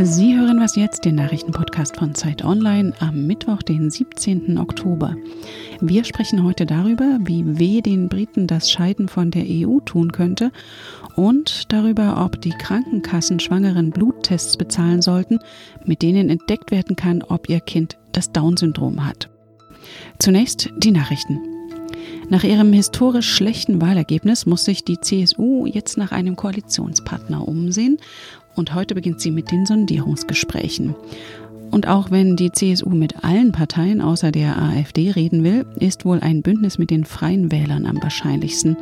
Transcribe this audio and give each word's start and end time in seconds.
Sie 0.00 0.38
hören 0.38 0.60
was 0.60 0.76
jetzt, 0.76 1.04
den 1.04 1.16
Nachrichtenpodcast 1.16 1.96
von 1.96 2.14
Zeit 2.14 2.44
Online 2.44 2.92
am 3.00 3.26
Mittwoch, 3.26 3.62
den 3.62 3.90
17. 3.90 4.56
Oktober. 4.56 5.16
Wir 5.80 6.04
sprechen 6.04 6.44
heute 6.44 6.66
darüber, 6.66 7.18
wie 7.24 7.58
weh 7.58 7.80
den 7.80 8.08
Briten 8.08 8.46
das 8.46 8.70
Scheiden 8.70 9.08
von 9.08 9.32
der 9.32 9.44
EU 9.48 9.80
tun 9.80 10.12
könnte 10.12 10.52
und 11.16 11.72
darüber, 11.72 12.24
ob 12.24 12.40
die 12.40 12.50
Krankenkassen 12.50 13.40
Schwangeren 13.40 13.90
Bluttests 13.90 14.56
bezahlen 14.56 15.02
sollten, 15.02 15.40
mit 15.84 16.02
denen 16.02 16.30
entdeckt 16.30 16.70
werden 16.70 16.94
kann, 16.94 17.22
ob 17.22 17.48
ihr 17.48 17.58
Kind 17.58 17.98
das 18.12 18.30
Down-Syndrom 18.30 19.04
hat. 19.04 19.28
Zunächst 20.20 20.70
die 20.78 20.92
Nachrichten. 20.92 21.57
Nach 22.30 22.44
ihrem 22.44 22.74
historisch 22.74 23.32
schlechten 23.32 23.80
Wahlergebnis 23.80 24.44
muss 24.44 24.64
sich 24.64 24.84
die 24.84 25.00
CSU 25.00 25.64
jetzt 25.64 25.96
nach 25.96 26.12
einem 26.12 26.36
Koalitionspartner 26.36 27.48
umsehen 27.48 27.96
und 28.54 28.74
heute 28.74 28.94
beginnt 28.94 29.22
sie 29.22 29.30
mit 29.30 29.50
den 29.50 29.64
Sondierungsgesprächen. 29.64 30.94
Und 31.70 31.88
auch 31.88 32.10
wenn 32.10 32.36
die 32.36 32.52
CSU 32.52 32.90
mit 32.90 33.24
allen 33.24 33.52
Parteien 33.52 34.02
außer 34.02 34.30
der 34.30 34.60
AfD 34.60 35.10
reden 35.10 35.42
will, 35.42 35.64
ist 35.78 36.04
wohl 36.04 36.20
ein 36.20 36.42
Bündnis 36.42 36.76
mit 36.76 36.90
den 36.90 37.04
Freien 37.04 37.50
Wählern 37.50 37.86
am 37.86 38.02
wahrscheinlichsten. 38.02 38.76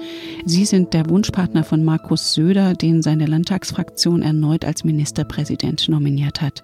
Sie 0.45 0.65
sind 0.65 0.93
der 0.93 1.09
Wunschpartner 1.09 1.63
von 1.63 1.85
Markus 1.85 2.33
Söder, 2.33 2.75
den 2.75 3.03
seine 3.03 3.27
Landtagsfraktion 3.27 4.23
erneut 4.23 4.65
als 4.65 4.83
Ministerpräsident 4.85 5.89
nominiert 5.89 6.43
hat. 6.43 6.63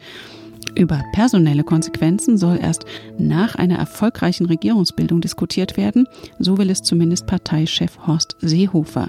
Über 0.75 1.03
personelle 1.13 1.65
Konsequenzen 1.65 2.39
soll 2.39 2.59
erst 2.61 2.85
nach 3.19 3.55
einer 3.57 3.77
erfolgreichen 3.77 4.47
Regierungsbildung 4.47 5.21
diskutiert 5.21 5.77
werden, 5.77 6.09
so 6.39 6.57
will 6.57 6.71
es 6.71 6.83
zumindest 6.83 7.27
Parteichef 7.27 7.99
Horst 8.07 8.37
Seehofer. 8.41 9.09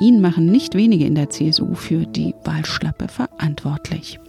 Ihn 0.00 0.20
machen 0.20 0.46
nicht 0.46 0.74
wenige 0.74 1.06
in 1.06 1.14
der 1.14 1.30
CSU 1.30 1.74
für 1.74 2.06
die 2.06 2.34
Wahlschlappe 2.44 3.08
verantwortlich. 3.08 4.20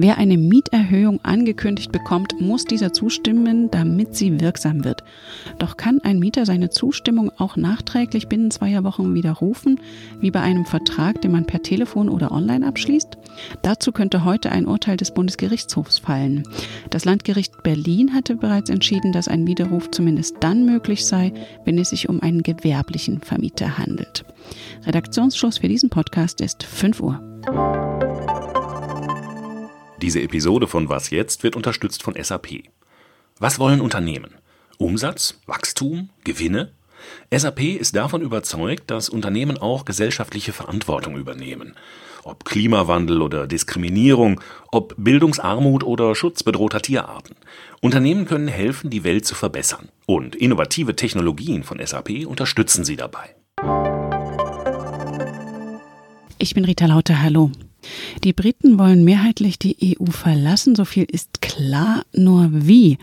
Wer 0.00 0.16
eine 0.18 0.38
Mieterhöhung 0.38 1.18
angekündigt 1.24 1.90
bekommt, 1.90 2.40
muss 2.40 2.64
dieser 2.64 2.92
zustimmen, 2.92 3.68
damit 3.68 4.14
sie 4.14 4.40
wirksam 4.40 4.84
wird. 4.84 5.02
Doch 5.58 5.76
kann 5.76 6.00
ein 6.02 6.18
Mieter 6.18 6.46
seine 6.46 6.70
Zustimmung 6.70 7.30
auch 7.38 7.56
nachträglich 7.56 8.28
binnen 8.28 8.50
zweier 8.50 8.84
Wochen 8.84 9.14
widerrufen, 9.14 9.80
wie 10.20 10.30
bei 10.30 10.40
einem 10.40 10.64
Vertrag, 10.64 11.20
den 11.22 11.32
man 11.32 11.46
per 11.46 11.62
Telefon 11.62 12.08
oder 12.08 12.32
online 12.32 12.66
abschließt? 12.66 13.18
Dazu 13.62 13.92
könnte 13.92 14.24
heute 14.24 14.52
ein 14.52 14.66
Urteil 14.66 14.96
des 14.96 15.12
Bundesgerichtshofs 15.12 15.98
fallen. 15.98 16.42
Das 16.90 17.04
Landgericht 17.04 17.62
Berlin 17.62 18.14
hatte 18.14 18.36
bereits 18.36 18.70
entschieden, 18.70 19.12
dass 19.12 19.28
ein 19.28 19.46
Widerruf 19.46 19.90
zumindest 19.90 20.36
dann 20.40 20.64
möglich 20.64 21.06
sei, 21.06 21.32
wenn 21.64 21.78
es 21.78 21.90
sich 21.90 22.08
um 22.08 22.20
einen 22.20 22.42
gewerblichen 22.42 23.20
Vermieter 23.20 23.78
handelt. 23.78 24.24
Redaktionsschluss 24.84 25.58
für 25.58 25.68
diesen 25.68 25.90
Podcast 25.90 26.40
ist 26.40 26.62
5 26.62 27.00
Uhr. 27.00 27.20
Diese 30.00 30.22
Episode 30.22 30.68
von 30.68 30.88
Was 30.88 31.10
jetzt 31.10 31.42
wird 31.42 31.56
unterstützt 31.56 32.02
von 32.02 32.14
SAP. 32.14 32.62
Was 33.38 33.58
wollen 33.58 33.80
Unternehmen? 33.80 34.30
Umsatz, 34.78 35.40
Wachstum, 35.46 36.10
Gewinne? 36.22 36.70
SAP 37.34 37.60
ist 37.60 37.96
davon 37.96 38.22
überzeugt, 38.22 38.90
dass 38.90 39.08
Unternehmen 39.08 39.58
auch 39.58 39.84
gesellschaftliche 39.84 40.52
Verantwortung 40.52 41.16
übernehmen. 41.16 41.74
Ob 42.22 42.44
Klimawandel 42.44 43.22
oder 43.22 43.46
Diskriminierung, 43.48 44.40
ob 44.70 44.94
Bildungsarmut 44.96 45.82
oder 45.82 46.14
Schutz 46.14 46.44
bedrohter 46.44 46.80
Tierarten. 46.80 47.34
Unternehmen 47.80 48.24
können 48.26 48.48
helfen, 48.48 48.90
die 48.90 49.02
Welt 49.02 49.26
zu 49.26 49.34
verbessern. 49.34 49.88
Und 50.06 50.36
innovative 50.36 50.94
Technologien 50.94 51.64
von 51.64 51.84
SAP 51.84 52.26
unterstützen 52.26 52.84
sie 52.84 52.96
dabei. 52.96 53.34
Ich 56.38 56.54
bin 56.54 56.64
Rita 56.64 56.86
Lauter, 56.86 57.20
hallo. 57.20 57.50
Die 58.24 58.32
Briten 58.32 58.78
wollen 58.78 59.04
mehrheitlich 59.04 59.58
die 59.58 59.96
EU 60.00 60.10
verlassen, 60.10 60.74
so 60.74 60.84
viel 60.84 61.04
ist 61.04 61.40
klar, 61.40 62.02
nur 62.12 62.48
wie. 62.52 62.98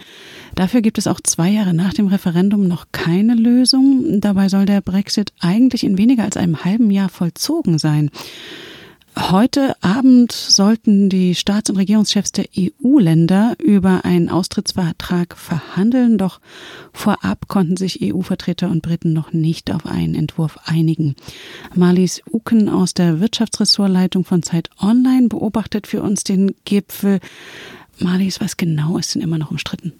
Dafür 0.55 0.81
gibt 0.81 0.97
es 0.97 1.07
auch 1.07 1.19
zwei 1.21 1.49
Jahre 1.49 1.73
nach 1.73 1.93
dem 1.93 2.07
Referendum 2.07 2.67
noch 2.67 2.87
keine 2.91 3.35
Lösung. 3.35 4.21
Dabei 4.21 4.49
soll 4.49 4.65
der 4.65 4.81
Brexit 4.81 5.33
eigentlich 5.39 5.83
in 5.83 5.97
weniger 5.97 6.23
als 6.23 6.37
einem 6.37 6.63
halben 6.63 6.91
Jahr 6.91 7.09
vollzogen 7.09 7.77
sein. 7.77 8.09
Heute 9.17 9.81
Abend 9.81 10.33
sollten 10.33 11.07
die 11.09 11.35
Staats- 11.35 11.69
und 11.69 11.77
Regierungschefs 11.77 12.33
der 12.33 12.47
EU-Länder 12.57 13.55
über 13.63 14.03
einen 14.03 14.29
Austrittsvertrag 14.29 15.37
verhandeln, 15.37 16.17
doch 16.17 16.41
vorab 16.91 17.47
konnten 17.47 17.77
sich 17.77 18.01
EU-Vertreter 18.01 18.69
und 18.69 18.81
Briten 18.81 19.13
noch 19.13 19.31
nicht 19.31 19.71
auf 19.73 19.85
einen 19.85 20.15
Entwurf 20.15 20.59
einigen. 20.65 21.15
Marlies 21.73 22.21
Uken 22.29 22.67
aus 22.67 22.93
der 22.93 23.21
Wirtschaftsressortleitung 23.21 24.25
von 24.25 24.43
Zeit 24.43 24.69
Online 24.81 25.29
beobachtet 25.29 25.87
für 25.87 26.01
uns 26.01 26.25
den 26.25 26.53
Gipfel. 26.65 27.19
Marlies, 27.99 28.41
was 28.41 28.57
genau 28.57 28.97
ist 28.97 29.15
denn 29.15 29.21
immer 29.21 29.37
noch 29.37 29.51
umstritten? 29.51 29.93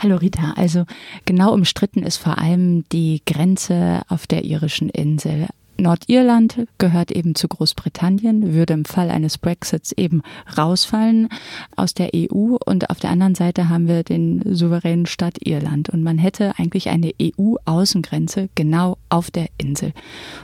Hallo 0.00 0.16
Rita, 0.16 0.54
also 0.56 0.86
genau 1.24 1.54
umstritten 1.54 2.02
ist 2.02 2.16
vor 2.16 2.38
allem 2.38 2.84
die 2.90 3.22
Grenze 3.24 4.02
auf 4.08 4.26
der 4.26 4.44
irischen 4.44 4.90
Insel. 4.90 5.46
Nordirland 5.76 6.66
gehört 6.78 7.10
eben 7.10 7.34
zu 7.34 7.48
Großbritannien, 7.48 8.54
würde 8.54 8.74
im 8.74 8.84
Fall 8.84 9.10
eines 9.10 9.38
Brexits 9.38 9.92
eben 9.92 10.22
rausfallen 10.56 11.28
aus 11.76 11.94
der 11.94 12.10
EU 12.14 12.56
und 12.64 12.90
auf 12.90 13.00
der 13.00 13.10
anderen 13.10 13.34
Seite 13.34 13.68
haben 13.68 13.88
wir 13.88 14.02
den 14.04 14.54
souveränen 14.54 15.06
Staat 15.06 15.38
Irland. 15.46 15.88
Und 15.88 16.02
man 16.02 16.18
hätte 16.18 16.54
eigentlich 16.58 16.88
eine 16.88 17.12
EU-Außengrenze 17.20 18.48
genau 18.54 18.98
auf 19.08 19.30
der 19.30 19.48
Insel. 19.58 19.92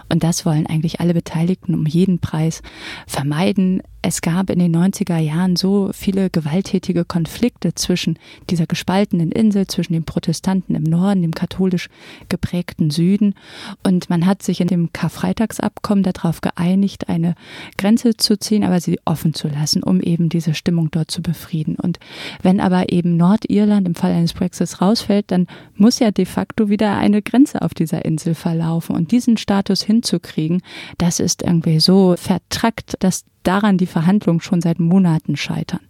Und 0.08 0.24
das 0.24 0.44
wollen 0.44 0.66
eigentlich 0.66 1.00
alle 1.00 1.14
Beteiligten 1.14 1.74
um 1.74 1.86
jeden 1.86 2.18
Preis 2.18 2.62
vermeiden 3.06 3.82
es 4.02 4.22
gab 4.22 4.48
in 4.48 4.58
den 4.58 4.74
90er 4.74 5.18
Jahren 5.18 5.56
so 5.56 5.90
viele 5.92 6.30
gewalttätige 6.30 7.04
Konflikte 7.04 7.74
zwischen 7.74 8.18
dieser 8.48 8.66
gespaltenen 8.66 9.30
Insel, 9.30 9.66
zwischen 9.66 9.92
den 9.92 10.04
Protestanten 10.04 10.74
im 10.74 10.84
Norden, 10.84 11.20
dem 11.20 11.34
katholisch 11.34 11.88
geprägten 12.28 12.90
Süden. 12.90 13.34
Und 13.82 14.08
man 14.08 14.24
hat 14.24 14.42
sich 14.42 14.60
in 14.62 14.68
dem 14.68 14.92
Karfreitagsabkommen 14.92 16.02
darauf 16.02 16.40
geeinigt, 16.40 17.08
eine 17.08 17.34
Grenze 17.76 18.16
zu 18.16 18.38
ziehen, 18.38 18.64
aber 18.64 18.80
sie 18.80 18.98
offen 19.04 19.34
zu 19.34 19.48
lassen, 19.48 19.82
um 19.82 20.00
eben 20.00 20.30
diese 20.30 20.54
Stimmung 20.54 20.90
dort 20.90 21.10
zu 21.10 21.20
befrieden. 21.20 21.76
Und 21.76 21.98
wenn 22.42 22.60
aber 22.60 22.90
eben 22.92 23.18
Nordirland 23.18 23.86
im 23.86 23.94
Fall 23.94 24.12
eines 24.12 24.32
Brexits 24.32 24.80
rausfällt, 24.80 25.30
dann 25.30 25.46
muss 25.76 25.98
ja 25.98 26.10
de 26.10 26.24
facto 26.24 26.70
wieder 26.70 26.96
eine 26.96 27.20
Grenze 27.20 27.60
auf 27.60 27.74
dieser 27.74 28.04
Insel 28.06 28.34
verlaufen. 28.34 28.96
Und 28.96 29.12
diesen 29.12 29.36
Status 29.36 29.82
hinzukriegen, 29.82 30.62
das 30.96 31.20
ist 31.20 31.42
irgendwie 31.42 31.80
so 31.80 32.14
vertrackt, 32.16 32.94
dass 33.00 33.24
daran 33.42 33.78
die 33.78 33.86
Verhandlungen 33.86 34.40
schon 34.40 34.60
seit 34.60 34.80
Monaten 34.80 35.36
scheitern. 35.36 35.80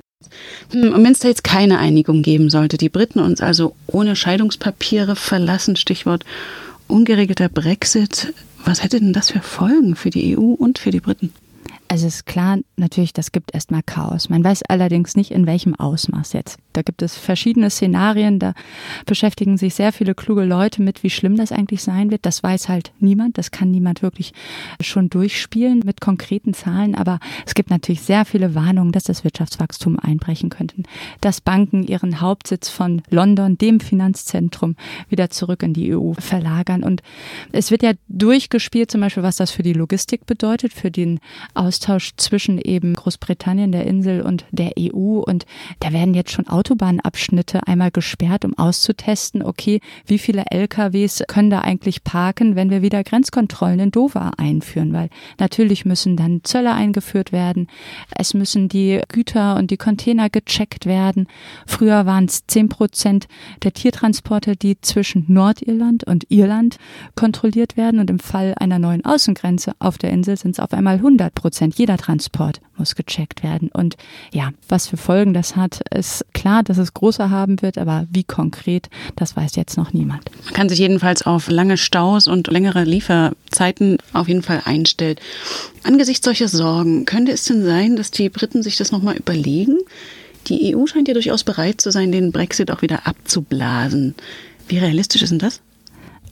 Hm, 0.72 0.93
und 0.93 1.05
wenn 1.05 1.12
es 1.12 1.21
da 1.21 1.28
jetzt 1.28 1.44
keine 1.44 1.78
Einigung 1.78 2.22
geben 2.22 2.50
sollte, 2.50 2.77
die 2.77 2.88
Briten 2.88 3.21
uns 3.21 3.41
also 3.41 3.75
ohne 3.87 4.16
Scheidungspapiere 4.16 5.16
verlassen, 5.16 5.77
Stichwort 5.77 6.25
ungeregelter 6.88 7.49
Brexit, 7.49 8.34
was 8.65 8.83
hätte 8.83 9.00
denn 9.00 9.12
das 9.12 9.31
für 9.31 9.41
Folgen 9.41 9.97
für 9.97 10.11
die 10.11 10.37
EU 10.37 10.53
und 10.53 10.78
für 10.78 10.91
die 10.91 11.00
Briten? 11.00 11.33
Also 11.91 12.06
ist 12.06 12.25
klar, 12.25 12.59
natürlich, 12.77 13.12
das 13.12 13.33
gibt 13.33 13.53
erstmal 13.53 13.83
Chaos. 13.83 14.28
Man 14.28 14.45
weiß 14.45 14.62
allerdings 14.69 15.17
nicht, 15.17 15.33
in 15.33 15.45
welchem 15.49 15.75
Ausmaß 15.75 16.34
jetzt. 16.34 16.56
Da 16.73 16.83
gibt 16.83 17.03
es 17.03 17.17
verschiedene 17.17 17.69
Szenarien, 17.69 18.39
da 18.39 18.55
beschäftigen 19.06 19.59
sich 19.59 19.75
sehr 19.75 19.93
viele 19.93 20.15
kluge 20.15 20.45
Leute 20.45 20.83
mit, 20.83 21.03
wie 21.03 21.11
schlimm 21.11 21.34
das 21.34 21.50
eigentlich 21.50 21.83
sein 21.83 22.12
wird. 22.12 22.25
Das 22.25 22.45
weiß 22.45 22.69
halt 22.69 22.93
niemand, 23.00 23.39
das 23.39 23.50
kann 23.50 23.73
niemand 23.73 24.03
wirklich 24.03 24.34
schon 24.81 25.11
durchspielen 25.11 25.83
mit 25.84 26.00
konkreten 26.00 26.55
Zahlen, 26.55 26.95
aber 26.95 27.19
es 27.45 27.55
gibt 27.55 27.71
natürlich 27.71 28.03
sehr 28.03 28.25
viele 28.25 28.55
Warnungen, 28.55 28.93
dass 28.93 29.03
das 29.03 29.25
Wirtschaftswachstum 29.25 29.99
einbrechen 29.99 30.49
könnte, 30.49 30.77
dass 31.21 31.41
Banken 31.41 31.83
ihren 31.83 32.21
Hauptsitz 32.21 32.69
von 32.69 33.03
London, 33.11 33.59
dem 33.59 33.81
Finanzzentrum, 33.81 34.77
wieder 35.09 35.31
zurück 35.31 35.65
in 35.65 35.75
die 35.75 35.97
EU 35.97 36.12
verlagern. 36.12 36.84
Und 36.84 37.03
es 37.50 37.73
wird 37.73 37.83
ja 37.83 37.95
durchgespielt, 38.06 38.93
zum 38.93 39.00
Beispiel, 39.00 39.25
was 39.25 39.38
das 39.38 39.50
für 39.50 39.64
die 39.64 39.73
Logistik 39.73 40.25
bedeutet, 40.25 40.73
für 40.73 40.93
den 40.93 41.19
Aus 41.53 41.80
Austausch 41.81 42.12
zwischen 42.19 42.59
eben 42.59 42.93
Großbritannien, 42.93 43.73
der 43.73 43.87
Insel 43.87 44.21
und 44.21 44.44
der 44.50 44.73
EU. 44.79 45.21
Und 45.21 45.47
da 45.81 45.94
werden 45.94 46.12
jetzt 46.12 46.31
schon 46.31 46.47
Autobahnabschnitte 46.47 47.67
einmal 47.67 47.91
gesperrt, 47.91 48.44
um 48.44 48.56
auszutesten, 48.59 49.43
okay, 49.43 49.81
wie 50.05 50.19
viele 50.19 50.44
LKWs 50.50 51.23
können 51.27 51.49
da 51.49 51.61
eigentlich 51.61 52.05
parken, 52.05 52.55
wenn 52.55 52.69
wir 52.69 52.82
wieder 52.82 53.03
Grenzkontrollen 53.03 53.81
in 53.81 53.91
Dover 53.91 54.32
einführen, 54.37 54.93
weil 54.93 55.09
natürlich 55.38 55.87
müssen 55.87 56.19
dann 56.19 56.41
Zölle 56.44 56.75
eingeführt 56.75 57.32
werden. 57.32 57.67
Es 58.15 58.35
müssen 58.35 58.69
die 58.69 59.00
Güter 59.09 59.56
und 59.56 59.71
die 59.71 59.79
Container 59.79 60.29
gecheckt 60.29 60.85
werden. 60.85 61.29
Früher 61.67 62.05
waren 62.05 62.26
es 62.26 62.47
zehn 62.47 62.69
Prozent 62.69 63.26
der 63.62 63.73
Tiertransporte, 63.73 64.55
die 64.55 64.79
zwischen 64.83 65.25
Nordirland 65.29 66.05
und 66.05 66.26
Irland 66.29 66.76
kontrolliert 67.15 67.79
werden. 67.79 68.00
Und 68.00 68.11
im 68.11 68.19
Fall 68.19 68.55
einer 68.59 68.79
neuen 68.79 69.05
Außengrenze 69.06 69.73
auf 69.79 69.97
der 69.97 70.11
Insel 70.11 70.37
sind 70.37 70.53
es 70.53 70.61
auf 70.61 70.75
einmal 70.75 70.97
100 70.97 71.35
Prozent 71.35 71.69
Deutschland. 71.70 71.78
Jeder 71.78 71.96
Transport 71.96 72.61
muss 72.76 72.94
gecheckt 72.94 73.43
werden. 73.43 73.70
Und 73.72 73.96
ja, 74.32 74.50
was 74.69 74.87
für 74.87 74.96
Folgen 74.96 75.34
das 75.34 75.56
hat, 75.56 75.81
ist 75.94 76.25
klar, 76.32 76.62
dass 76.62 76.78
es 76.78 76.94
große 76.94 77.31
haben 77.31 77.62
wird, 77.62 77.78
aber 77.78 78.06
wie 78.11 78.25
konkret, 78.25 78.88
das 79.17 79.37
weiß 79.37 79.56
jetzt 79.56 79.76
noch 79.76 79.93
niemand. 79.93 80.31
Man 80.44 80.55
kann 80.55 80.69
sich 80.69 80.78
jedenfalls 80.78 81.22
auf 81.22 81.49
lange 81.49 81.76
Staus 81.76 82.26
und 82.26 82.49
längere 82.49 82.84
Lieferzeiten 82.84 83.99
auf 84.12 84.28
jeden 84.28 84.43
Fall 84.43 84.62
einstellen. 84.64 85.17
Angesichts 85.82 86.25
solcher 86.25 86.49
Sorgen, 86.49 87.05
könnte 87.05 87.32
es 87.32 87.44
denn 87.44 87.64
sein, 87.64 87.96
dass 87.96 88.11
die 88.11 88.28
Briten 88.28 88.62
sich 88.62 88.76
das 88.76 88.93
nochmal 88.93 89.16
überlegen? 89.16 89.78
Die 90.46 90.75
EU 90.75 90.87
scheint 90.87 91.08
ja 91.08 91.14
durchaus 91.14 91.44
bereit 91.44 91.81
zu 91.81 91.90
sein, 91.90 92.12
den 92.12 92.32
Brexit 92.32 92.70
auch 92.70 92.82
wieder 92.82 93.06
abzublasen. 93.06 94.14
Wie 94.69 94.78
realistisch 94.78 95.23
ist 95.23 95.31
denn 95.31 95.38
das? 95.38 95.61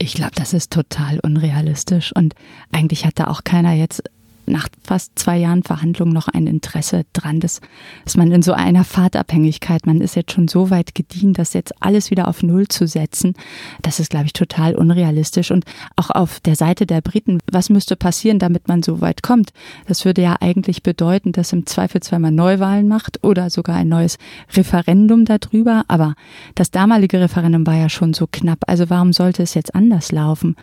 Ich 0.01 0.15
glaube, 0.15 0.33
das 0.37 0.53
ist 0.53 0.73
total 0.73 1.19
unrealistisch 1.21 2.13
und 2.15 2.35
eigentlich 2.71 3.05
hat 3.05 3.19
da 3.19 3.27
auch 3.27 3.43
keiner 3.43 3.73
jetzt 3.73 4.03
nach 4.49 4.69
fast 4.83 5.19
zwei 5.19 5.39
Jahren 5.39 5.63
Verhandlungen 5.63 6.13
noch 6.13 6.29
ein 6.29 6.47
Interesse 6.47 7.05
dran, 7.13 7.41
dass, 7.41 7.61
dass 8.05 8.17
man 8.17 8.33
in 8.33 8.43
so 8.43 8.53
einer 8.53 8.85
Fahrtabhängigkeit, 8.85 9.87
man 9.87 10.01
ist 10.01 10.17
jetzt 10.17 10.33
schon 10.33 10.49
so 10.49 10.71
weit 10.71 10.95
gedient, 10.95 11.39
das 11.39 11.53
jetzt 11.53 11.75
alles 11.81 12.11
wieder 12.11 12.29
auf 12.29 12.43
Null 12.43 12.69
zu 12.69 12.87
setzen, 12.87 13.35
das 13.83 14.01
ist, 14.01 14.11
glaube 14.11 14.27
ich, 14.27 14.33
total 14.33 14.75
unrealistisch. 14.75 15.51
Und 15.51 15.65
auch 15.97 16.11
auf 16.11 16.41
der 16.41 16.57
Seite 16.57 16.87
der 16.87 17.01
Briten, 17.01 17.39
was 17.51 17.71
müsste 17.71 17.97
passieren, 17.97 18.39
damit 18.39 18.69
man 18.69 18.83
so 18.83 19.01
weit 19.01 19.23
kommt? 19.23 19.51
Das 19.87 20.05
würde 20.05 20.23
ja 20.23 20.37
eigentlich 20.41 20.83
bedeuten, 20.83 21.33
dass 21.33 21.53
im 21.53 21.67
Zweifelsfall 21.67 22.19
man 22.19 22.35
Neuwahlen 22.35 22.89
macht 22.89 23.23
oder 23.25 23.51
sogar 23.51 23.77
ein 23.77 23.89
neues 23.89 24.19
Referendum 24.55 25.25
darüber. 25.25 25.85
Aber 25.89 26.15
das 26.55 26.71
damalige 26.71 27.21
Referendum 27.21 27.67
war 27.67 27.77
ja 27.77 27.89
schon 27.89 28.15
so 28.15 28.27
knapp. 28.31 28.61
Also 28.67 28.91
warum 28.91 29.13
sollte 29.13 29.43
es 29.43 29.55
jetzt 29.55 29.75
anders 29.75 30.13
laufen? 30.13 30.57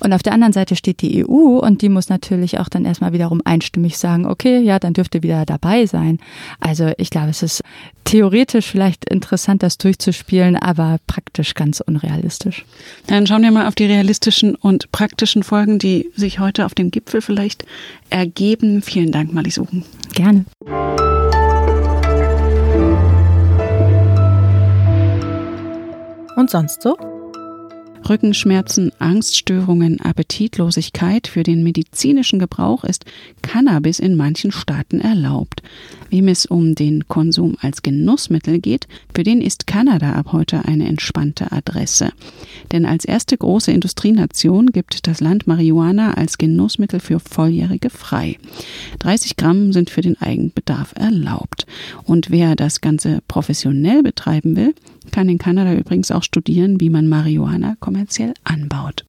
Und 0.00 0.12
auf 0.12 0.22
der 0.22 0.32
anderen 0.32 0.52
Seite 0.52 0.76
steht 0.76 1.02
die 1.02 1.24
EU 1.24 1.58
und 1.58 1.82
die 1.82 1.88
muss 1.88 2.08
natürlich 2.08 2.58
auch 2.58 2.68
dann 2.68 2.84
erstmal 2.84 3.12
wieder 3.12 3.27
wiederum 3.28 3.42
einstimmig 3.44 3.98
sagen, 3.98 4.26
okay, 4.26 4.60
ja, 4.60 4.78
dann 4.78 4.94
dürfte 4.94 5.22
wieder 5.22 5.44
dabei 5.44 5.86
sein. 5.86 6.18
Also 6.60 6.92
ich 6.96 7.10
glaube, 7.10 7.28
es 7.28 7.42
ist 7.42 7.62
theoretisch 8.04 8.66
vielleicht 8.66 9.04
interessant, 9.04 9.62
das 9.62 9.76
durchzuspielen, 9.76 10.56
aber 10.56 10.98
praktisch 11.06 11.54
ganz 11.54 11.80
unrealistisch. 11.80 12.64
Dann 13.06 13.26
schauen 13.26 13.42
wir 13.42 13.50
mal 13.50 13.68
auf 13.68 13.74
die 13.74 13.84
realistischen 13.84 14.54
und 14.54 14.90
praktischen 14.92 15.42
Folgen, 15.42 15.78
die 15.78 16.10
sich 16.16 16.38
heute 16.38 16.64
auf 16.64 16.74
dem 16.74 16.90
Gipfel 16.90 17.20
vielleicht 17.20 17.66
ergeben. 18.08 18.80
Vielen 18.80 19.12
Dank, 19.12 19.34
Mali 19.34 19.50
Suchen. 19.50 19.84
Gerne. 20.14 20.46
Und 26.36 26.50
sonst 26.50 26.82
so? 26.82 27.17
Rückenschmerzen, 28.08 28.92
Angststörungen, 28.98 30.00
Appetitlosigkeit. 30.00 31.26
Für 31.26 31.42
den 31.42 31.62
medizinischen 31.62 32.38
Gebrauch 32.38 32.84
ist 32.84 33.04
Cannabis 33.42 33.98
in 33.98 34.16
manchen 34.16 34.52
Staaten 34.52 35.00
erlaubt. 35.00 35.62
Wem 36.10 36.28
es 36.28 36.46
um 36.46 36.74
den 36.74 37.06
Konsum 37.08 37.56
als 37.60 37.82
Genussmittel 37.82 38.60
geht, 38.60 38.88
für 39.14 39.24
den 39.24 39.40
ist 39.40 39.66
Kanada 39.66 40.12
ab 40.12 40.32
heute 40.32 40.64
eine 40.64 40.88
entspannte 40.88 41.52
Adresse. 41.52 42.10
Denn 42.72 42.86
als 42.86 43.04
erste 43.04 43.36
große 43.36 43.72
Industrienation 43.72 44.68
gibt 44.68 45.06
das 45.06 45.20
Land 45.20 45.46
Marihuana 45.46 46.14
als 46.14 46.38
Genussmittel 46.38 47.00
für 47.00 47.20
Volljährige 47.20 47.90
frei. 47.90 48.38
30 49.00 49.36
Gramm 49.36 49.72
sind 49.72 49.90
für 49.90 50.00
den 50.00 50.20
Eigenbedarf 50.20 50.94
erlaubt. 50.96 51.66
Und 52.04 52.30
wer 52.30 52.56
das 52.56 52.80
Ganze 52.80 53.20
professionell 53.28 54.02
betreiben 54.02 54.56
will, 54.56 54.74
kann 55.10 55.28
in 55.28 55.38
Kanada 55.38 55.74
übrigens 55.74 56.10
auch 56.10 56.22
studieren, 56.22 56.80
wie 56.80 56.90
man 56.90 57.08
Marihuana 57.08 57.76
kommerziell 57.80 58.34
anbaut. 58.44 59.04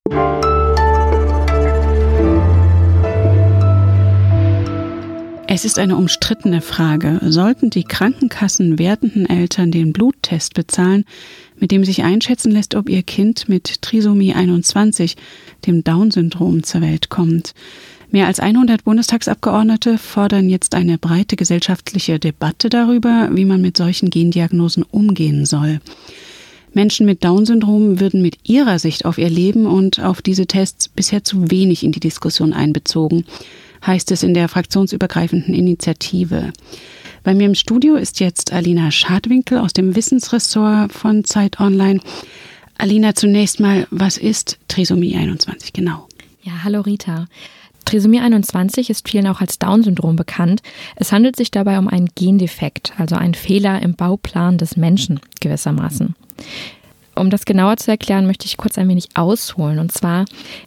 Es 5.51 5.65
ist 5.65 5.79
eine 5.79 5.97
umstrittene 5.97 6.61
Frage. 6.61 7.19
Sollten 7.23 7.71
die 7.71 7.83
Krankenkassen 7.83 8.77
werdenden 8.77 9.27
Eltern 9.27 9.71
den 9.71 9.93
Bluttest 9.93 10.53
bezahlen, 10.53 11.05
mit 11.57 11.71
dem 11.71 11.83
sich 11.83 12.03
einschätzen 12.03 12.51
lässt, 12.51 12.75
ob 12.75 12.87
ihr 12.87 13.01
Kind 13.01 13.49
mit 13.49 13.81
Trisomie 13.81 14.35
21, 14.35 15.17
dem 15.65 15.83
Down-Syndrom, 15.83 16.61
zur 16.61 16.81
Welt 16.81 17.09
kommt? 17.09 17.55
Mehr 18.11 18.25
als 18.25 18.39
100 18.39 18.83
Bundestagsabgeordnete 18.83 19.99
fordern 19.99 20.49
jetzt 20.49 20.73
eine 20.73 20.97
breite 20.97 21.35
gesellschaftliche 21.35 22.17
Debatte 22.17 22.69
darüber, 22.69 23.29
wie 23.31 23.45
man 23.45 23.61
mit 23.61 23.77
solchen 23.77 24.09
Gendiagnosen 24.09 24.83
umgehen 24.83 25.45
soll. 25.45 25.79
Menschen 26.73 27.05
mit 27.05 27.23
Down-Syndrom 27.23 27.99
würden 27.99 28.21
mit 28.21 28.37
ihrer 28.49 28.79
Sicht 28.79 29.05
auf 29.05 29.17
ihr 29.17 29.29
Leben 29.29 29.67
und 29.67 29.99
auf 29.99 30.21
diese 30.21 30.47
Tests 30.47 30.87
bisher 30.87 31.23
zu 31.23 31.51
wenig 31.51 31.83
in 31.83 31.91
die 31.91 31.99
Diskussion 31.99 32.53
einbezogen, 32.53 33.25
heißt 33.85 34.11
es 34.11 34.23
in 34.23 34.33
der 34.33 34.49
fraktionsübergreifenden 34.49 35.53
Initiative. 35.53 36.51
Bei 37.23 37.35
mir 37.35 37.45
im 37.45 37.55
Studio 37.55 37.95
ist 37.95 38.19
jetzt 38.19 38.53
Alina 38.53 38.91
Schadwinkel 38.91 39.59
aus 39.59 39.73
dem 39.73 39.95
Wissensressort 39.95 40.93
von 40.93 41.25
Zeit 41.25 41.59
Online. 41.59 41.99
Alina, 42.77 43.13
zunächst 43.13 43.59
mal, 43.59 43.87
was 43.91 44.17
ist 44.17 44.57
Trisomie 44.67 45.15
21 45.15 45.73
genau? 45.73 46.07
Ja, 46.41 46.63
hallo 46.63 46.81
Rita. 46.81 47.27
Trisomie 47.89 48.19
21 48.19 48.91
ist 48.91 49.09
vielen 49.09 49.25
auch 49.25 49.41
als 49.41 49.57
Down-Syndrom 49.57 50.15
bekannt. 50.15 50.61
Es 50.95 51.11
handelt 51.11 51.35
sich 51.35 51.49
dabei 51.49 51.79
um 51.79 51.87
einen 51.87 52.09
Gendefekt, 52.13 52.93
also 52.99 53.15
einen 53.15 53.33
Fehler 53.33 53.81
im 53.81 53.95
Bauplan 53.95 54.59
des 54.59 54.77
Menschen 54.77 55.19
gewissermaßen. 55.41 56.13
Um 57.15 57.31
das 57.31 57.45
genauer 57.45 57.77
zu 57.77 57.89
erklären, 57.89 58.27
möchte 58.27 58.45
ich 58.45 58.57
kurz 58.57 58.77
ein 58.77 58.87
wenig 58.87 59.09
ausholen. 59.15 59.79
Und 59.79 59.91
zwar, 59.91 60.25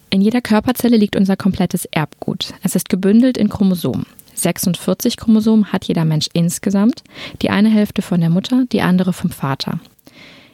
in 0.09 0.19
jeder 0.19 0.41
Körperzelle 0.41 0.97
liegt 0.97 1.15
unser 1.15 1.37
komplettes 1.37 1.85
Erbgut. 1.85 2.53
Es 2.61 2.75
ist 2.75 2.89
gebündelt 2.89 3.37
in 3.37 3.47
Chromosomen. 3.47 4.05
46 4.33 5.15
Chromosomen 5.15 5.71
hat 5.71 5.85
jeder 5.85 6.03
Mensch 6.03 6.27
insgesamt, 6.33 7.03
die 7.41 7.51
eine 7.51 7.69
Hälfte 7.69 8.01
von 8.01 8.19
der 8.19 8.31
Mutter, 8.31 8.65
die 8.69 8.81
andere 8.81 9.13
vom 9.13 9.29
Vater. 9.29 9.79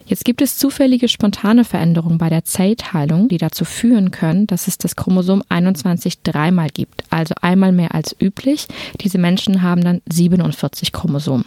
Jetzt 0.10 0.26
gibt 0.26 0.42
es 0.42 0.58
zufällige 0.58 1.08
spontane 1.08 1.64
Veränderungen 1.64 2.18
bei 2.18 2.30
der 2.30 2.44
Zellteilung, 2.44 3.28
die 3.28 3.38
dazu 3.38 3.64
führen 3.64 4.10
können, 4.10 4.48
dass 4.48 4.68
es 4.68 4.80
das 4.80 4.96
Chromosom 4.96 5.44
21 5.50 6.24
dreimal 6.24 6.70
gibt, 6.70 7.04
also 7.12 7.36
einmal 7.42 7.72
mehr 7.72 7.94
als 7.94 8.16
üblich. 8.20 8.66
Diese 9.02 9.20
Menschen 9.20 9.62
haben 9.62 9.84
dann 9.84 10.02
47 10.10 10.94
Chromosomen. 10.94 11.46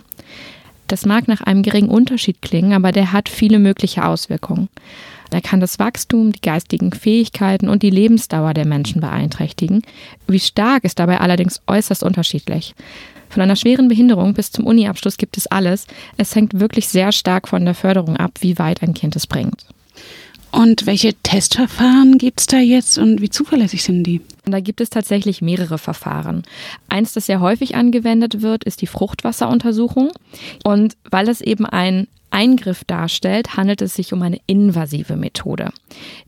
Das 0.86 1.06
mag 1.06 1.26
nach 1.26 1.40
einem 1.40 1.64
geringen 1.64 1.88
Unterschied 1.88 2.40
klingen, 2.40 2.72
aber 2.72 2.92
der 2.92 3.10
hat 3.10 3.28
viele 3.28 3.58
mögliche 3.58 4.04
Auswirkungen. 4.04 4.68
Er 5.32 5.40
kann 5.40 5.58
das 5.58 5.80
Wachstum, 5.80 6.30
die 6.30 6.40
geistigen 6.40 6.92
Fähigkeiten 6.92 7.68
und 7.68 7.82
die 7.82 7.90
Lebensdauer 7.90 8.54
der 8.54 8.66
Menschen 8.66 9.00
beeinträchtigen. 9.00 9.82
Wie 10.28 10.38
stark 10.38 10.84
ist 10.84 11.00
dabei 11.00 11.18
allerdings 11.18 11.60
äußerst 11.66 12.04
unterschiedlich. 12.04 12.76
Von 13.32 13.40
einer 13.40 13.56
schweren 13.56 13.88
Behinderung 13.88 14.34
bis 14.34 14.52
zum 14.52 14.66
Uniabschluss 14.66 15.16
gibt 15.16 15.38
es 15.38 15.46
alles. 15.46 15.86
Es 16.18 16.36
hängt 16.36 16.60
wirklich 16.60 16.88
sehr 16.88 17.12
stark 17.12 17.48
von 17.48 17.64
der 17.64 17.74
Förderung 17.74 18.18
ab, 18.18 18.32
wie 18.40 18.58
weit 18.58 18.82
ein 18.82 18.92
Kind 18.92 19.16
es 19.16 19.26
bringt. 19.26 19.64
Und 20.52 20.86
welche 20.86 21.14
Testverfahren 21.14 22.18
gibt 22.18 22.40
es 22.40 22.46
da 22.46 22.58
jetzt 22.58 22.98
und 22.98 23.22
wie 23.22 23.30
zuverlässig 23.30 23.82
sind 23.82 24.04
die? 24.04 24.20
Da 24.44 24.60
gibt 24.60 24.82
es 24.82 24.90
tatsächlich 24.90 25.40
mehrere 25.40 25.78
Verfahren. 25.78 26.42
Eins, 26.88 27.14
das 27.14 27.26
sehr 27.26 27.40
häufig 27.40 27.74
angewendet 27.74 28.42
wird, 28.42 28.64
ist 28.64 28.82
die 28.82 28.86
Fruchtwasseruntersuchung. 28.86 30.10
Und 30.62 30.96
weil 31.10 31.28
es 31.28 31.40
eben 31.40 31.64
ein 31.64 32.06
Eingriff 32.32 32.84
darstellt, 32.84 33.56
handelt 33.56 33.82
es 33.82 33.94
sich 33.94 34.12
um 34.12 34.22
eine 34.22 34.40
invasive 34.46 35.16
Methode. 35.16 35.70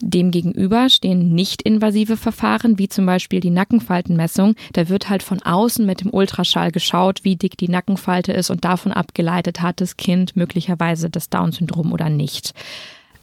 Demgegenüber 0.00 0.88
stehen 0.88 1.34
nicht-invasive 1.34 2.16
Verfahren, 2.16 2.78
wie 2.78 2.88
zum 2.88 3.06
Beispiel 3.06 3.40
die 3.40 3.50
Nackenfaltenmessung. 3.50 4.54
Da 4.72 4.88
wird 4.88 5.08
halt 5.08 5.22
von 5.22 5.42
außen 5.42 5.84
mit 5.84 6.02
dem 6.02 6.12
Ultraschall 6.12 6.70
geschaut, 6.72 7.25
wie 7.25 7.37
dick 7.37 7.56
die 7.56 7.68
Nackenfalte 7.68 8.32
ist 8.32 8.50
und 8.50 8.64
davon 8.64 8.92
abgeleitet, 8.92 9.60
hat 9.60 9.80
das 9.80 9.96
Kind 9.96 10.37
möglicherweise 10.37 11.10
das 11.10 11.30
Down-Syndrom 11.30 11.92
oder 11.92 12.10
nicht. 12.10 12.54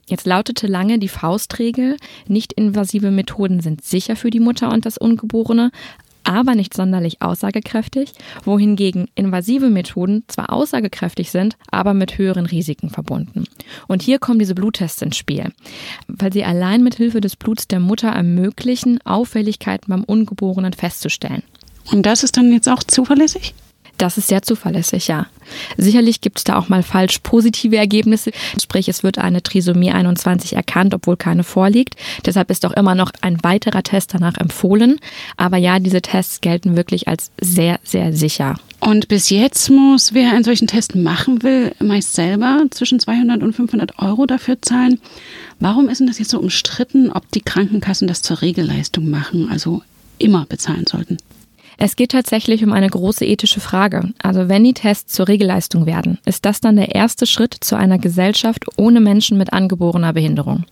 Jetzt 0.08 0.26
lautete 0.26 0.68
lange 0.68 1.00
die 1.00 1.08
Faustregel, 1.08 1.98
nicht-invasive 2.28 3.12
Methoden 3.12 3.62
sind 3.62 3.84
sicher 3.84 4.16
für 4.16 4.30
die 4.30 4.40
Mutter 4.40 4.72
und 4.72 4.86
das 4.86 4.98
Ungeborene, 4.98 5.72
aber 6.24 6.56
nicht 6.56 6.74
sonderlich 6.74 7.22
aussagekräftig, 7.22 8.14
wohingegen 8.44 9.08
invasive 9.16 9.70
Methoden 9.70 10.24
zwar 10.28 10.52
aussagekräftig 10.52 11.32
sind, 11.32 11.58
aber 11.72 11.94
mit 11.94 12.18
höheren 12.18 12.46
Risiken 12.46 12.90
verbunden. 12.90 13.46
Und 13.88 14.02
hier 14.02 14.20
kommen 14.20 14.40
diese 14.40 14.56
Bluttests 14.56 15.02
ins 15.02 15.18
Spiel, 15.18 15.52
weil 16.08 16.32
sie 16.32 16.44
allein 16.44 16.84
mit 16.84 16.96
Hilfe 16.96 17.22
des 17.22 17.36
Bluts 17.36 17.68
der 17.68 17.80
Mutter 17.80 18.10
ermöglichen, 18.10 19.00
Auffälligkeiten 19.06 19.90
beim 19.90 20.04
Ungeborenen 20.04 20.74
festzustellen. 20.74 21.44
Und 21.92 22.06
das 22.06 22.24
ist 22.24 22.38
dann 22.38 22.52
jetzt 22.52 22.70
auch 22.70 22.84
zuverlässig? 22.84 23.56
Das 24.02 24.18
ist 24.18 24.30
sehr 24.30 24.42
zuverlässig, 24.42 25.10
ja. 25.10 25.28
Sicherlich 25.78 26.22
gibt 26.22 26.40
es 26.40 26.44
da 26.44 26.58
auch 26.58 26.70
mal 26.70 26.82
falsch 26.82 27.20
positive 27.20 27.78
Ergebnisse. 27.78 28.32
Sprich, 28.60 28.90
es 28.90 29.04
wird 29.04 29.20
eine 29.20 29.44
Trisomie 29.44 29.92
21 29.92 30.56
erkannt, 30.56 30.96
obwohl 30.96 31.18
keine 31.18 31.44
vorliegt. 31.44 31.94
Deshalb 32.26 32.50
ist 32.50 32.66
auch 32.66 32.72
immer 32.72 32.96
noch 32.96 33.12
ein 33.22 33.44
weiterer 33.44 33.84
Test 33.84 34.16
danach 34.16 34.38
empfohlen. 34.38 34.98
Aber 35.38 35.58
ja, 35.58 35.78
diese 35.78 36.02
Tests 36.02 36.42
gelten 36.42 36.76
wirklich 36.76 37.08
als 37.08 37.30
sehr, 37.40 37.80
sehr 37.84 38.12
sicher. 38.12 38.56
Und 38.80 39.08
bis 39.08 39.30
jetzt 39.30 39.70
muss, 39.70 40.16
wer 40.16 40.32
einen 40.32 40.46
solchen 40.46 40.66
Test 40.66 40.96
machen 40.96 41.44
will, 41.44 41.76
meist 41.78 42.16
selber 42.16 42.64
zwischen 42.72 43.00
200 43.00 43.44
und 43.44 43.54
500 43.54 44.00
Euro 44.00 44.26
dafür 44.26 44.60
zahlen. 44.64 45.00
Warum 45.60 45.90
ist 45.90 46.00
denn 46.00 46.08
das 46.08 46.18
jetzt 46.18 46.32
so 46.32 46.40
umstritten, 46.40 47.12
ob 47.12 47.30
die 47.34 47.42
Krankenkassen 47.42 48.08
das 48.08 48.24
zur 48.24 48.42
Regelleistung 48.42 49.12
machen, 49.12 49.48
also 49.52 49.84
immer 50.18 50.48
bezahlen 50.48 50.88
sollten? 50.88 51.18
Es 51.84 51.96
geht 51.96 52.12
tatsächlich 52.12 52.64
um 52.64 52.74
eine 52.74 52.88
große 52.88 53.26
ethische 53.26 53.60
Frage. 53.60 54.14
Also 54.22 54.48
wenn 54.48 54.64
die 54.64 54.76
Tests 54.76 55.16
zur 55.16 55.28
Regelleistung 55.28 55.88
werden, 55.88 56.20
ist 56.26 56.46
das 56.46 56.62
dann 56.62 56.76
der 56.76 56.94
erste 56.94 57.26
Schritt 57.26 57.56
zu 57.60 57.76
einer 57.76 57.98
Gesellschaft 57.98 58.66
ohne 58.78 59.02
Menschen 59.02 59.40
mit 59.40 59.52
angeborener 59.52 60.14
Behinderung? 60.14 60.66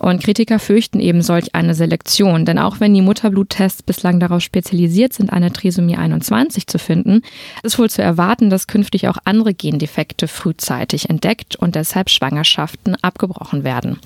Und 0.00 0.22
Kritiker 0.22 0.58
fürchten 0.58 1.00
eben 1.00 1.22
solch 1.22 1.54
eine 1.54 1.74
Selektion, 1.74 2.44
denn 2.44 2.58
auch 2.58 2.80
wenn 2.80 2.94
die 2.94 3.02
Mutterbluttests 3.02 3.82
bislang 3.82 4.20
darauf 4.20 4.42
spezialisiert 4.42 5.12
sind, 5.12 5.32
eine 5.32 5.52
Trisomie 5.52 5.96
21 5.96 6.66
zu 6.66 6.78
finden, 6.78 7.22
ist 7.62 7.78
wohl 7.78 7.90
zu 7.90 8.02
erwarten, 8.02 8.50
dass 8.50 8.66
künftig 8.66 9.08
auch 9.08 9.18
andere 9.24 9.54
Gendefekte 9.54 10.28
frühzeitig 10.28 11.10
entdeckt 11.10 11.56
und 11.56 11.74
deshalb 11.74 12.10
Schwangerschaften 12.10 12.96
abgebrochen 13.02 13.64
werden. 13.64 13.98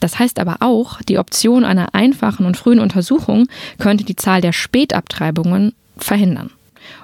Das 0.00 0.18
heißt 0.18 0.38
aber 0.38 0.58
auch, 0.60 1.00
die 1.02 1.18
Option 1.18 1.64
einer 1.64 1.94
einfachen 1.94 2.46
und 2.46 2.56
frühen 2.56 2.80
Untersuchung 2.80 3.46
könnte 3.78 4.04
die 4.04 4.16
Zahl 4.16 4.40
der 4.40 4.52
Spätabtreibungen 4.52 5.74
verhindern. 5.96 6.50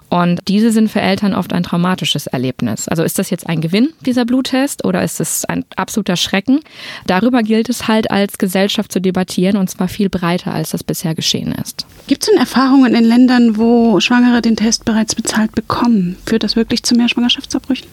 Und 0.09 0.41
diese 0.49 0.71
sind 0.71 0.91
für 0.91 1.01
Eltern 1.01 1.35
oft 1.35 1.53
ein 1.53 1.63
traumatisches 1.63 2.27
Erlebnis. 2.27 2.89
Also 2.89 3.03
ist 3.03 3.19
das 3.19 3.31
jetzt 3.31 3.49
ein 3.49 3.61
Gewinn, 3.61 3.89
dieser 4.01 4.25
Bluttest, 4.25 4.85
oder 4.85 5.03
ist 5.03 5.21
es 5.21 5.45
ein 5.45 5.65
absoluter 5.75 6.17
Schrecken? 6.17 6.61
Darüber 7.07 7.43
gilt 7.43 7.69
es 7.69 7.89
halt 7.89 8.11
als 8.11 8.39
Gesellschaft 8.39 8.93
zu 8.93 9.01
debattieren 9.01 9.57
und 9.57 9.69
zwar 9.69 9.89
viel 9.89 10.09
breiter, 10.09 10.53
als 10.53 10.71
das 10.71 10.85
bisher 10.85 11.15
geschehen 11.15 11.53
ist. 11.53 11.87
Gibt 12.07 12.23
es 12.23 12.31
denn 12.31 12.39
Erfahrungen 12.39 12.95
in 12.95 13.05
Ländern, 13.05 13.57
wo 13.57 13.99
Schwangere 14.01 14.43
den 14.43 14.57
Test 14.57 14.85
bereits 14.85 15.15
bezahlt 15.15 15.55
bekommen? 15.55 16.17
Führt 16.25 16.45
das 16.45 16.55
wirklich 16.57 16.83
zu 16.85 16.95
mehr 16.95 17.09
Schwangerschaftsabbrüchen? 17.09 17.89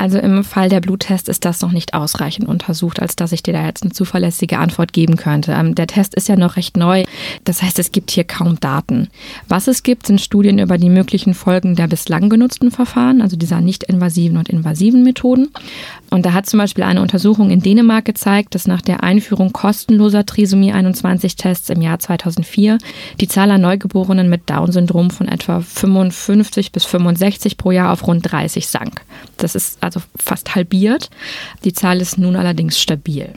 Also 0.00 0.16
im 0.16 0.44
Fall 0.44 0.70
der 0.70 0.80
Bluttest 0.80 1.28
ist 1.28 1.44
das 1.44 1.60
noch 1.60 1.72
nicht 1.72 1.92
ausreichend 1.92 2.48
untersucht, 2.48 3.02
als 3.02 3.16
dass 3.16 3.32
ich 3.32 3.42
dir 3.42 3.52
da 3.52 3.66
jetzt 3.66 3.82
eine 3.82 3.92
zuverlässige 3.92 4.56
Antwort 4.56 4.94
geben 4.94 5.16
könnte. 5.16 5.52
Ähm, 5.52 5.74
der 5.74 5.88
Test 5.88 6.14
ist 6.14 6.26
ja 6.26 6.36
noch 6.36 6.56
recht 6.56 6.78
neu. 6.78 7.04
Das 7.44 7.60
heißt, 7.60 7.78
es 7.78 7.92
gibt 7.92 8.10
hier 8.10 8.24
kaum 8.24 8.58
Daten. 8.60 9.08
Was 9.46 9.68
es 9.68 9.82
gibt, 9.82 10.06
sind 10.06 10.18
Studien 10.18 10.58
über 10.58 10.78
die 10.78 10.88
möglichen 10.88 11.34
Folgen 11.34 11.76
der 11.76 11.86
bislang 11.86 12.30
genutzten 12.30 12.70
Verfahren, 12.70 13.20
also 13.20 13.36
dieser 13.36 13.60
nicht 13.60 13.84
invasiven 13.84 14.38
und 14.38 14.48
invasiven 14.48 15.02
Methoden. 15.02 15.50
Und 16.08 16.24
da 16.24 16.32
hat 16.32 16.46
zum 16.46 16.56
Beispiel 16.56 16.84
eine 16.84 17.02
Untersuchung 17.02 17.50
in 17.50 17.60
Dänemark 17.60 18.06
gezeigt, 18.06 18.54
dass 18.54 18.66
nach 18.66 18.80
der 18.80 19.02
Einführung 19.02 19.52
kostenloser 19.52 20.24
Trisomie 20.24 20.72
21 20.72 21.36
Tests 21.36 21.68
im 21.68 21.82
Jahr 21.82 21.98
2004 21.98 22.78
die 23.20 23.28
Zahl 23.28 23.50
an 23.50 23.60
Neugeborenen 23.60 24.30
mit 24.30 24.48
Down-Syndrom 24.48 25.10
von 25.10 25.28
etwa 25.28 25.60
55 25.60 26.72
bis 26.72 26.86
65 26.86 27.58
pro 27.58 27.70
Jahr 27.70 27.92
auf 27.92 28.06
rund 28.06 28.32
30 28.32 28.66
sank. 28.66 29.02
Das 29.36 29.54
ist 29.54 29.82
also 29.96 30.06
fast 30.16 30.54
halbiert. 30.54 31.10
Die 31.64 31.72
Zahl 31.72 32.00
ist 32.00 32.18
nun 32.18 32.36
allerdings 32.36 32.80
stabil. 32.80 33.32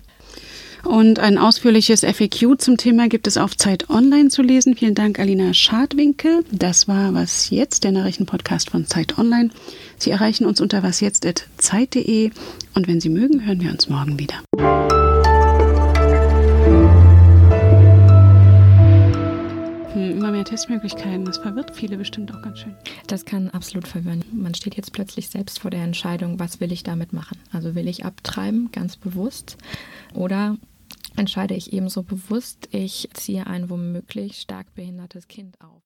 Und 0.83 1.19
ein 1.19 1.38
ausführliches 1.38 2.01
FAQ 2.01 2.60
zum 2.60 2.75
Thema 2.77 3.07
gibt 3.07 3.25
es 3.27 3.38
auf 3.38 3.55
Zeit 3.55 3.89
Online 3.89 4.27
zu 4.27 4.41
lesen. 4.41 4.75
Vielen 4.75 4.95
Dank, 4.95 5.17
Alina 5.17 5.53
Schadwinkel. 5.53 6.43
Das 6.51 6.89
war 6.89 7.13
Was 7.13 7.50
Jetzt, 7.50 7.86
der 7.86 7.93
Nachrichtenpodcast 7.93 8.69
von 8.69 8.86
Zeit 8.86 9.17
Online. 9.17 9.50
Sie 9.98 10.12
erreichen 10.12 10.45
uns 10.45 10.60
unter 10.60 10.83
wasjetzt.zeit.de 10.83 12.31
und 12.75 12.88
wenn 12.88 13.00
Sie 13.00 13.10
mögen, 13.10 13.45
hören 13.45 13.62
wir 13.62 13.72
uns 13.72 13.88
morgen 13.88 14.19
wieder. 14.19 15.02
Mehr 20.31 20.43
Testmöglichkeiten. 20.43 21.25
Das 21.25 21.37
verwirrt 21.37 21.75
viele 21.75 21.97
bestimmt 21.97 22.33
auch 22.33 22.41
ganz 22.41 22.59
schön. 22.59 22.75
Das 23.07 23.25
kann 23.25 23.49
absolut 23.49 23.87
verwirren. 23.87 24.23
Man 24.31 24.53
steht 24.53 24.75
jetzt 24.75 24.93
plötzlich 24.93 25.29
selbst 25.29 25.59
vor 25.59 25.71
der 25.71 25.83
Entscheidung, 25.83 26.39
was 26.39 26.59
will 26.59 26.71
ich 26.71 26.83
damit 26.83 27.13
machen? 27.13 27.37
Also 27.51 27.75
will 27.75 27.87
ich 27.87 28.05
abtreiben, 28.05 28.71
ganz 28.71 28.95
bewusst, 28.95 29.57
oder 30.13 30.57
entscheide 31.15 31.55
ich 31.55 31.73
ebenso 31.73 32.03
bewusst, 32.03 32.69
ich 32.71 33.09
ziehe 33.13 33.47
ein 33.47 33.69
womöglich 33.69 34.41
stark 34.41 34.73
behindertes 34.75 35.27
Kind 35.27 35.59
auf. 35.61 35.81